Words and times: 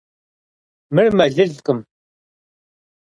Мыр 0.93 1.09
мэлылкъым. 1.17 1.79